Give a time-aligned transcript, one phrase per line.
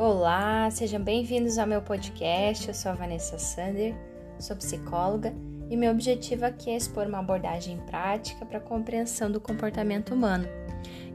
[0.00, 2.66] Olá, sejam bem-vindos ao meu podcast.
[2.66, 3.94] Eu sou a Vanessa Sander,
[4.38, 5.30] sou psicóloga
[5.68, 10.48] e meu objetivo aqui é expor uma abordagem prática para a compreensão do comportamento humano.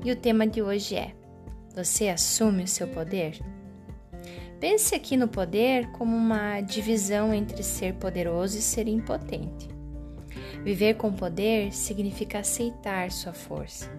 [0.04, 1.16] E o tema de hoje é:
[1.74, 3.40] Você assume o seu poder?
[4.60, 9.68] Pense aqui no poder como uma divisão entre ser poderoso e ser impotente.
[10.64, 13.90] Viver com poder significa aceitar sua força.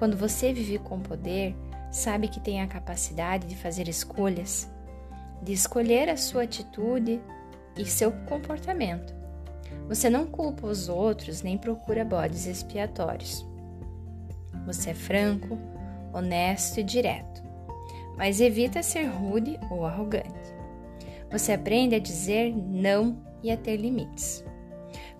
[0.00, 1.54] Quando você vive com poder,
[1.90, 4.70] sabe que tem a capacidade de fazer escolhas,
[5.42, 7.20] de escolher a sua atitude
[7.76, 9.14] e seu comportamento.
[9.88, 13.44] Você não culpa os outros nem procura bodes expiatórios.
[14.66, 15.58] Você é franco,
[16.12, 17.42] honesto e direto,
[18.16, 20.28] mas evita ser rude ou arrogante.
[21.30, 24.44] Você aprende a dizer não e a ter limites.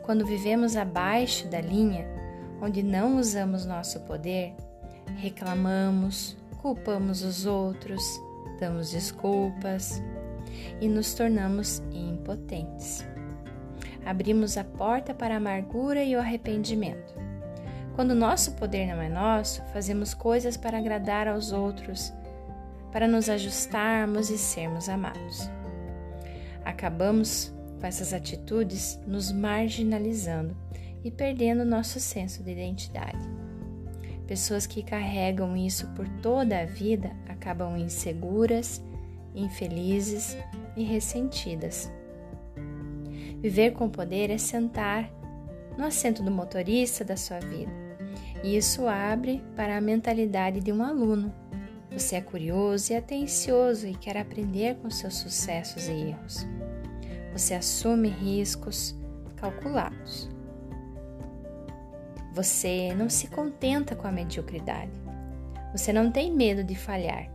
[0.03, 2.07] Quando vivemos abaixo da linha,
[2.61, 4.55] onde não usamos nosso poder,
[5.17, 8.23] reclamamos, culpamos os outros,
[8.59, 10.03] damos desculpas
[10.81, 13.05] e nos tornamos impotentes.
[14.05, 17.15] Abrimos a porta para a amargura e o arrependimento.
[17.95, 22.13] Quando nosso poder não é nosso, fazemos coisas para agradar aos outros,
[22.93, 25.51] para nos ajustarmos e sermos amados.
[26.65, 30.57] Acabamos com essas atitudes nos marginalizando
[31.03, 33.40] e perdendo nosso senso de identidade.
[34.31, 38.81] Pessoas que carregam isso por toda a vida acabam inseguras,
[39.35, 40.37] infelizes
[40.77, 41.91] e ressentidas.
[43.43, 45.11] Viver com poder é sentar
[45.77, 47.73] no assento do motorista da sua vida.
[48.45, 51.35] E isso abre para a mentalidade de um aluno.
[51.91, 56.47] Você é curioso e atencioso e quer aprender com seus sucessos e erros.
[57.33, 58.95] Você assume riscos
[59.35, 60.31] calculados.
[62.33, 64.93] Você não se contenta com a mediocridade.
[65.73, 67.29] Você não tem medo de falhar.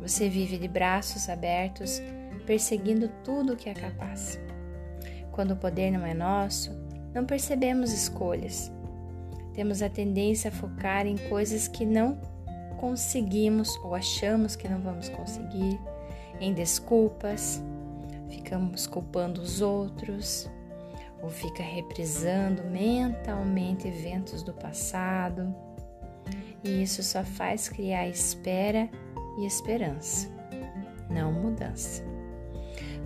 [0.00, 2.00] Você vive de braços abertos,
[2.46, 4.38] perseguindo tudo o que é capaz.
[5.32, 6.70] Quando o poder não é nosso,
[7.14, 8.72] não percebemos escolhas.
[9.54, 12.20] Temos a tendência a focar em coisas que não
[12.76, 15.80] conseguimos ou achamos que não vamos conseguir,
[16.40, 17.62] em desculpas,
[18.28, 20.48] ficamos culpando os outros,
[21.22, 25.54] ou fica reprisando mentalmente eventos do passado,
[26.62, 28.88] e isso só faz criar espera
[29.38, 30.28] e esperança,
[31.08, 32.02] não mudança.